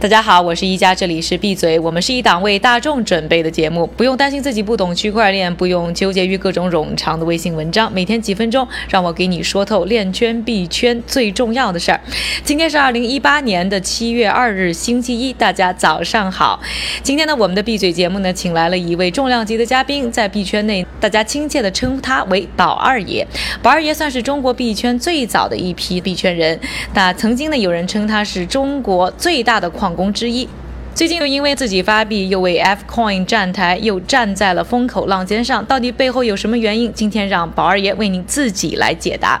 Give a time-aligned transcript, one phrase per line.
[0.00, 1.76] 大家好，我是一加，这里是闭嘴。
[1.76, 7.92] 我们是一档为大众准备的节目，不用担心自己不懂区块链，不用纠结于各种冗长的微信文章。
[7.92, 12.00] 每天几分钟，让我给你说透链圈币圈最重要的事儿。
[12.44, 16.60] 今天是二零一八年的七月二日，星期一，大家早上好。
[17.02, 23.26] 今天呢，我们的闭嘴节目呢，请来了一位重量级的嘉宾，在币圈内，大家亲切的称呼他为宝二爷。
[23.60, 26.60] 宝二爷算是中国币圈最早的一批币圈人，
[26.94, 29.87] 那曾经呢，有人称他是中国最大的矿。
[29.88, 30.46] 矿工之一，
[30.94, 36.92] 最近又因为自己发币，又为 F Coin 站台，又站在了风口浪尖上，到底背后有什么原因？
[36.92, 39.40] 今天让宝二爷为您自己来解答。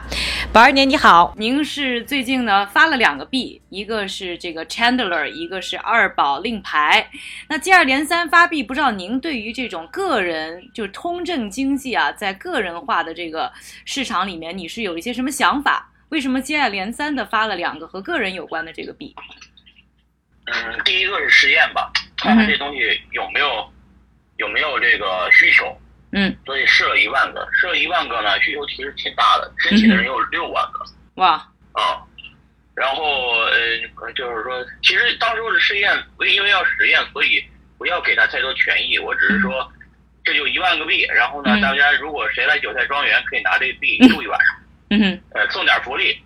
[0.50, 7.10] 宝二爷你好，您是最近呢发了两个币，一个是这个 Chandler，一个是二宝令牌。
[7.50, 13.52] 那接二连三发币，不知道您对于这种个人就是通证经济啊，在个人化的这个
[13.84, 15.90] 市场里面，你是有一些什么想法？
[16.08, 19.14] 为什么接二连三的发了两个和个人有关的这个币？
[20.52, 23.72] 嗯，第一个是实验吧，看看这东西有没有
[24.36, 25.76] 有没有这个需求。
[26.10, 30.82] 嗯，所以试了一万个，试了一万个呢，需求其实挺大的，申请的人有六万个。
[31.16, 31.32] 哇！
[31.72, 32.00] 啊，
[32.74, 37.44] 然后呃，就是说，其实当初是试验，因为要实验，所以
[37.76, 38.98] 不要给他太多权益。
[38.98, 39.70] 我只是说，
[40.24, 44.56] 这就一万个币，然后呢，大家如果谁来韭菜庄园，可以拿这个币住一晚上。
[44.88, 45.20] 嗯哼。
[45.34, 46.18] 呃，送点福利。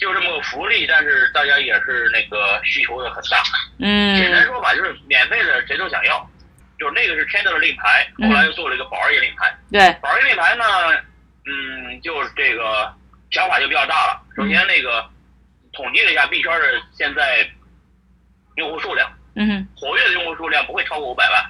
[0.00, 3.42] 就这么个福利，但是大家也是那个需求的很大。
[3.78, 6.28] 嗯，简单说吧，就是免费的谁都想要。
[6.78, 9.54] 就是那个是 Candle 令牌，后来又做了一个宝二爷令牌。
[9.70, 10.64] 对，宝二爷令牌呢，
[11.44, 12.90] 嗯，就是这个
[13.30, 14.22] 想法就比较大了。
[14.34, 15.04] 首先那个
[15.74, 17.46] 统计了一下币圈的现在
[18.56, 21.44] 用户数量，嗯，活跃的用户数量不会超过五百万，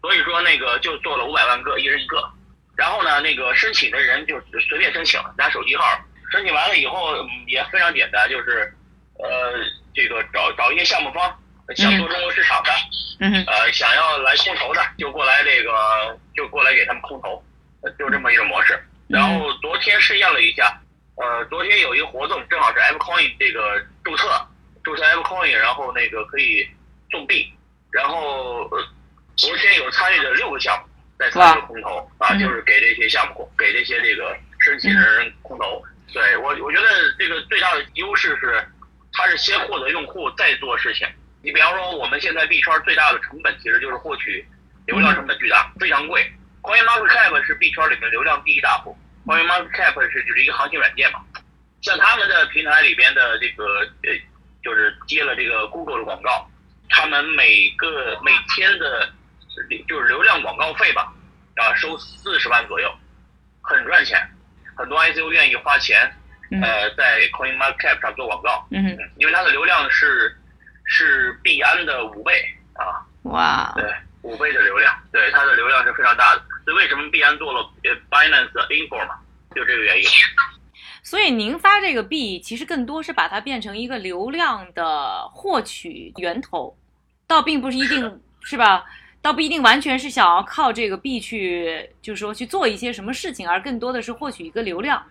[0.00, 2.28] 所以说那个就做了五百万个，一人一个。
[2.74, 5.84] 然后呢，那个申请的人就随便申请，拿手机号。
[6.30, 7.14] 申请完了以后
[7.46, 8.72] 也非常简单，就是，
[9.18, 9.28] 呃，
[9.92, 11.36] 这个找找一些项目方
[11.76, 12.70] 想做中国市场的，
[13.18, 17.42] 嗯呃，想要来空投的就过来这个就过来给他们空投，
[17.98, 18.78] 就这么一种模式。
[19.08, 20.80] 然后昨天试验了一下，
[21.16, 24.28] 呃，昨天有一个活动，正好是 F Coin 这个注册，
[24.84, 26.64] 注册 F Coin，然后那个可以
[27.10, 27.52] 送币，
[27.90, 28.70] 然后
[29.36, 30.88] 昨天有参与的六个项目
[31.18, 35.82] 在参与空投啊，就是给这些项目给这些这个申请人空投。
[36.12, 36.86] 对我，我觉得
[37.18, 38.64] 这个最大的优势是，
[39.12, 41.06] 它是先获得用户再做事情。
[41.42, 44.46] 你比方说，我们现在币圈最大的成本其实就是获取
[44.86, 46.30] 流量成本巨大，非常贵。
[46.62, 51.20] CoinMarketCap 是币圈里面流量第一大户，CoinMarketCap 是就是一个行情软件嘛。
[51.80, 53.64] 像他们的平台里边的这个
[54.02, 54.12] 呃，
[54.62, 56.46] 就是接了这个 Google 的广告，
[56.90, 59.10] 他们每个每天的，
[59.88, 61.10] 就是流量广告费吧，
[61.56, 62.94] 啊，收四十万左右，
[63.62, 64.20] 很赚钱。
[64.80, 66.10] 很多 I C U 愿意花钱，
[66.62, 70.34] 呃，在 Coin Market Cap 上做广告，嗯，因为它的流量是
[70.84, 72.32] 是币安的五倍
[72.72, 73.84] 啊，哇，对，
[74.22, 76.42] 五倍的流量，对，它的流量是非常大的。
[76.64, 77.60] 所以为什么币安做了
[78.10, 79.16] Binance Info 嘛，
[79.54, 80.08] 就这个原因。
[81.02, 86.74] 所以您发这个币，其实更多是把它变成一个流量的获取源头，
[87.26, 88.84] 倒并不是一定是吧？
[89.22, 95.04] 倒不一定完全是想要靠这个币去，就是说去做一些什么事情，而更多的是获取一个流量。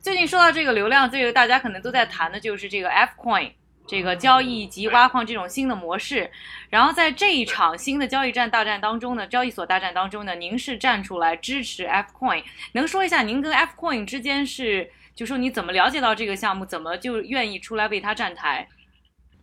[0.00, 3.52] 最近说到这个流量，这个大家可能都在谈的就是这个 F Coin
[3.86, 6.30] 这个交易及挖矿这种新的模式。
[6.68, 12.42] 然后在这一场新的交易战大战当中呢，交易所大战当中呢，您是站出来支持 F Coin，
[12.72, 18.68] 能说一下您跟 F Coin 之间是，就说你怎么了解到这个项目，怎么就愿意出来为他站台？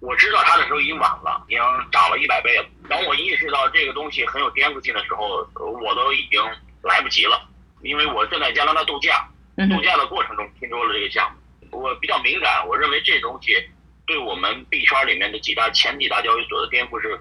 [0.03, 2.65] 我知道它的时候已经晚了，已经涨了一百倍了。
[2.89, 6.43] 当我意识到这个东西很有颠覆性的时候，我都已经
[6.81, 7.41] 来不及了，
[7.81, 9.25] 因为我正在加拿大度假，
[9.69, 11.31] 度假的过程中听说了这个项
[11.71, 13.55] 目，我比较敏感，我认为这东西
[14.05, 17.17] 对我们币圈里面的几大前几大交易所的颠覆是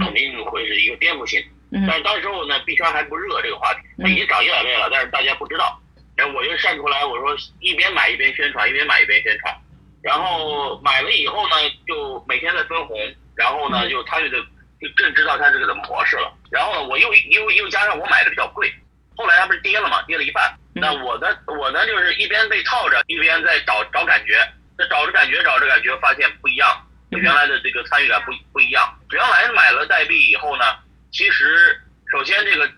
[0.00, 1.38] 肯定会是一个颠覆性。
[1.86, 5.78] 但是当时候呢，币圈还不热这个话题，它已经涨一百倍了，但是大家不知道。
[6.16, 9.54] 然后我就站出来，我说一边买一边宣传，一边买一边宣传。
[10.02, 11.56] 然后买了以后呢，
[11.86, 12.98] 就每天在分红，
[13.36, 14.38] 然后呢就参与的
[14.80, 16.32] 就更知道他这个的模式了。
[16.50, 18.72] 然后呢，我又又又加上我买的比较贵，
[19.16, 20.52] 后来它不是跌了嘛，跌了一半。
[20.74, 24.40] 那我呢，我呢就是一边被套着，一边在找找感觉，
[24.76, 26.68] 在找着感觉，找着感觉，发现不一样，
[27.10, 28.98] 跟原来的这个参与感不不一样。
[29.10, 30.64] 原来买了代币以后呢，
[31.12, 32.68] 其实首先这个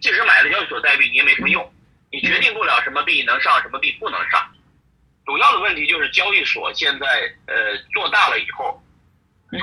[0.00, 1.74] 即使买了交易所代币，你也没什么用，
[2.10, 4.49] 你决定不了什么币能上，什么币不能上。
[5.30, 7.06] 主要的问题就是交易所现在
[7.46, 8.82] 呃做大了以后，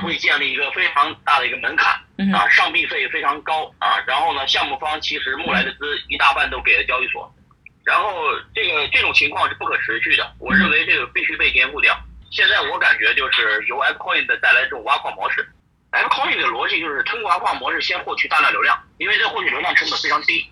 [0.00, 1.92] 会建立一个非常大的一个门槛
[2.32, 7.30] 啊，上币费非常高啊，然后呢，项目方其实募来的资一大半都给了交易所，
[7.84, 8.10] 然后
[8.54, 11.94] 这个这种情况是不可持续的，我认为这个必须被颠覆掉。
[12.30, 15.46] 现在我感觉就是由 F Coin 的带来这种挖矿模式
[15.92, 20.50] ，AppCoin 的逻辑就是通过挖矿模式先获取大量流量，因为这获取流量成本非常低。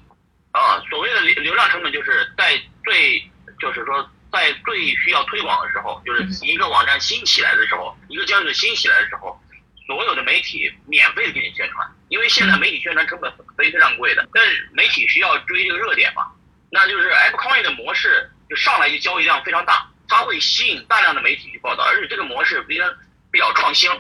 [0.53, 3.19] 啊，所谓的流流量成本就是在最，
[3.59, 9.41] 就是说在最需要推广的时候，就是一个网站新起来的时候，一个交易所新起来的时候，
[9.87, 16.27] 所有的媒体免费的给你宣传，因为现在媒体宣传成本非非常贵的，但是媒体需要追这个热点嘛，
[16.71, 22.85] 那就是 AppCoin 的模式就上来就交易量非常大，它会吸引大量的媒体去报道，而且这个模式比较
[23.31, 23.91] 比较创新，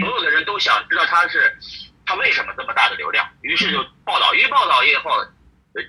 [0.00, 1.56] 所有的人都想知道它是
[2.04, 5.24] 它为什么这么大的流量，于是就报道，一报道以后。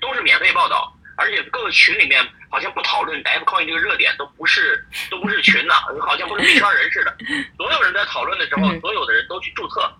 [0.01, 7.15] 都是免费报道，而且各个群里面好像不讨论 AppCoin 这个热点，都不是 都不是群的，好像不是币圈人似的。
[7.57, 9.91] 所有人在讨论的时候，所有的人都去注册，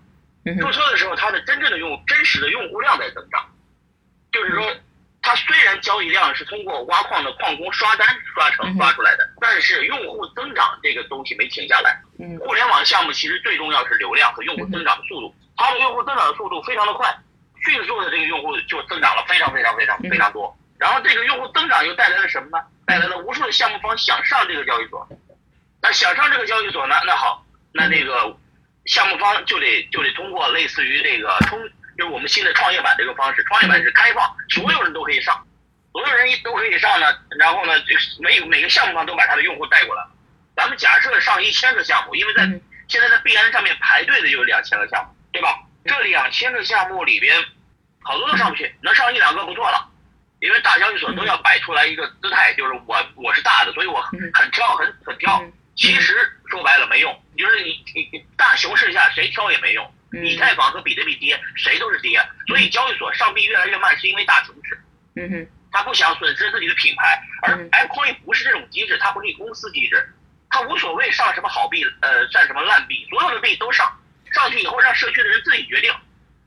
[0.59, 3.45] 注册的时候，它的真正的用真实的用户量在增长。
[4.31, 4.63] 就是说，
[5.21, 11.99] 它虽然交易量是通过挖矿的矿工刷单刷成刷出来的，但是用户增长这个东西没停下来。
[12.39, 17.13] 互联网项目其实最重要是流量和用户增长的速度，它的用户增长的速度非常的快。
[17.65, 22.63] 迅速的这个用户就增长了非常非常非常非常多，然后这个用户增长又带来了什么呢？
[22.85, 25.07] 带来了无数的项目方想上这个交易所，
[25.81, 26.95] 那想上这个交易所呢？
[27.05, 28.37] 那好，那这个
[28.85, 31.59] 项目方就得就得通过类似于这个通，
[31.97, 35.45] 就是我们新的创业板这个方式，创业板是开放，所有人都可以上，
[35.91, 37.07] 所有人都可以上呢。
[37.39, 40.03] 然后呢，就每每个项目方都把他的用户带过来。
[40.55, 42.43] 咱们假设上一千个项目，因为在
[42.87, 45.59] 现在在币安上面排队的就有两千个项目，对吧？
[45.85, 47.43] 这两千个项目里边。
[48.03, 49.85] 好多都上不去，能上一两个不错了，
[50.39, 55.43] 因为大交易所都要摆出来一个姿态，就是我我是大的，所以我很挑，很很挑。
[55.75, 56.13] 其实
[56.49, 59.93] 说白了没用，就是你你你大熊市下谁挑也没用。
[60.23, 62.17] 以太坊和比特币跌，谁都是跌。
[62.47, 64.81] 所以交易所上币越来越慢，是因为大熊市。
[65.17, 70.15] 嗯哼，他不想损失自己的品牌，而 AppCoin 不是这种机制，它不是公司机制，
[70.49, 73.85] 它无所谓上什么好币，呃，上什么烂币，所有的币都上，
[74.31, 75.93] 上去以后让社区的人自己决定。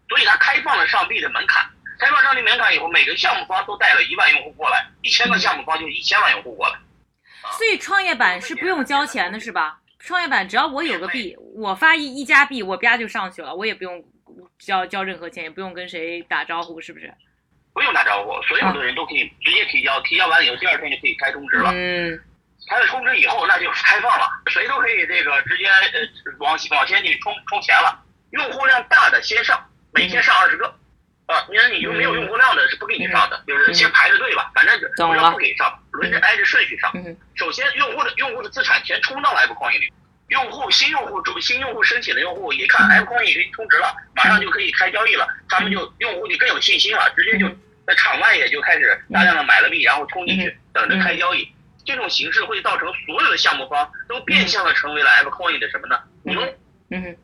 [0.08, 1.62] 所以它开放了上币的门槛，
[2.00, 6.74] 开放上币门槛以后，每个项目方都带了一万用户过来，一千个项目方就一千万用户过来。
[7.58, 9.78] 所以创业板是不用交钱的，是吧？
[9.98, 14.02] 创业板只要我有个币，我发一一加币，我啪就上去了，我也不用
[14.58, 17.12] 交交任何钱，也不用跟谁打招呼，是不是？
[17.74, 21.70] 不用打招呼，所有的人都可以直接提交，提交完了以后，第二天就可以开通知了。
[21.74, 22.18] 嗯。
[22.68, 29.60] 开了通知以后，那就开放了，谁都可以这个直接呃往往前去充充钱了，用户量大的先上。
[29.92, 30.72] 每天上二十个，
[31.30, 34.76] 啊，你说你就没有用户量的是不给你上的，就是先排着队吧，反正
[35.30, 36.92] 不给上，轮着挨着顺序上。
[37.36, 39.92] 首先，用户的用户的资产全充到 App Coin 里，
[40.26, 47.46] 用户新用户主新用户申请的用户一看 App Coin 给你充值了，马上就可以开交易了，他们就用户就更有信心了，直接就
[47.86, 51.48] 在场外也就开始大量的买了币，然后充进去，等着开交易。
[51.86, 56.00] 这种形式会造成所有的项目方都变相的成为了 App Coin 的什么呢？
[56.90, 57.16] 嗯，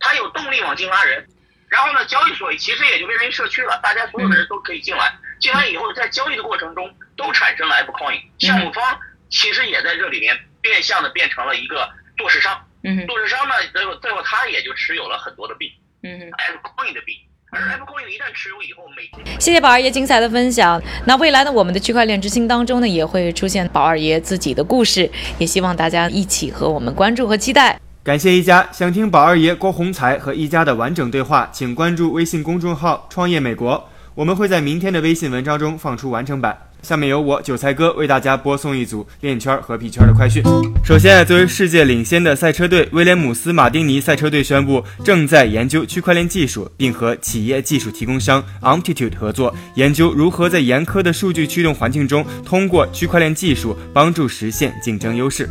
[0.00, 1.24] 他有动力往进拉人。
[1.72, 5.10] 然后呢，交易所其实也就变成一社区了，大家所有的人都可以进来。
[5.40, 6.84] 进来以后，在交易的过程中
[7.16, 8.84] 都产生了 F Coin，项目方
[9.30, 11.88] 其实也在这里面变相的变成了一个
[12.18, 12.52] 做市商。
[12.84, 15.72] 嗯做市商呢，最后最后他也就持有了很多的币。
[16.02, 17.14] 嗯 f Coin 的币，
[17.50, 19.10] 而 F Coin 一旦持有以后，每
[19.40, 20.78] 谢谢宝二爷精彩的分享。
[21.06, 27.80] 那未来呢，我们的区块链之星当中呢，也会出现宝二爷自己的故事，也希望大家一起和我们关注和期待。
[28.04, 36.58] 感谢一加，想听宝二爷郭宏才和一加的完整对话，请关注微信公众号“创业美国”，我们会在明天的微信文章中放出完整版。
[36.82, 40.42] 下面由我韭菜哥为大家播送一组链圈和币圈的快讯。
[40.84, 55.48] 首先，作为世界领先的赛车队威廉姆斯马丁尼赛车队宣布，正在研究区块链技术，并和企业技术提供商 Ampitude 合作，研究如何在严苛的数据驱动环境中，通过区块链技术帮助实现竞争优势。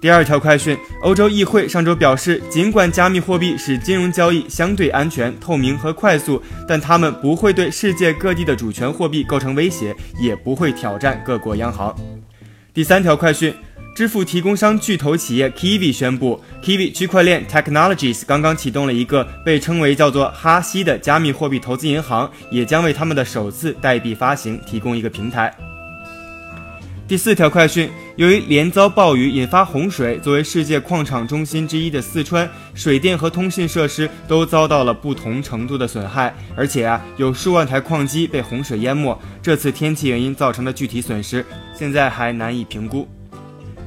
[0.00, 11.94] 第二条快讯：欧洲议会上周表示，尽管加密货币使金融交易相对安全、透明和快速，但它们不会对世界各地的主权货币构成威胁，也不会挑战各国央行。
[12.72, 13.54] 第三条快讯：
[13.94, 25.54] 支付提供商巨头企业 Kiwi 宣布，Kiwi 区块链 Technologies 刚刚启动了一个被称为叫做哈希的加密货币投资银行，也将为他们的首次代币发行提供一个平台。
[27.10, 39.20] 第四条快讯：由于连遭暴雨引发洪水，作为世界矿场中心之一的四川，水电和通信设施都遭到了不同程度的损害，而且啊，有数万台矿机被洪水淹没。
[39.42, 43.08] 这次天气原因造成的具体损失，现在还难以评估。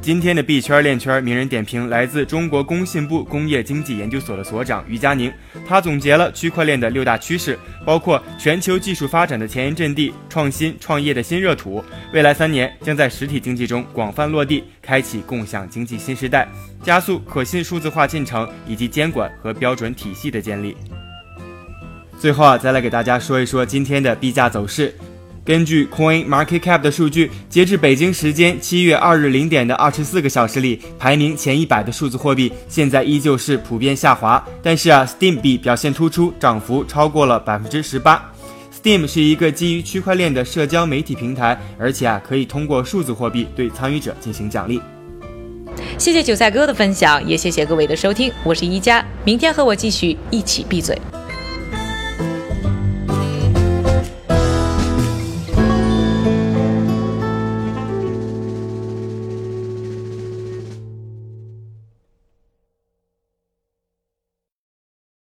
[0.03, 5.31] 今天的币圈链圈名人点评来自中国工信部工业经济研究所的所长于佳宁，
[5.65, 11.81] 他总结了区块链的六大趋势，包括全球技术发展的前沿阵地、创新创业的新热土，
[12.13, 16.49] 未来三年将在实体经济中广泛落地，开启共享经济新时代，
[16.83, 20.75] 加速可信数字化进程以及监管和标准体系的建立。
[22.19, 24.93] 最后啊，再来给大家说一说今天的币价走势。
[25.45, 34.41] 根据 Coin Market Cap 的数据，截至北京时间七月二日零点的二十四个小时里，排名前一百的数字货币现在依旧是普遍下滑。
[34.61, 38.31] 但是啊，Steam 币表现突出，涨幅超过了百分之十八。
[38.73, 44.81] Steam 是一个基于区块链的社交媒体平台，而且啊，可以通过数字货币对参与者进行奖励。
[45.97, 50.97] 谢谢韭菜哥的分享，也谢谢各位的收听，我是一加，明天和我继续一起闭嘴。